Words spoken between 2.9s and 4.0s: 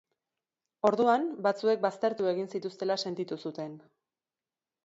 sentitu zuten.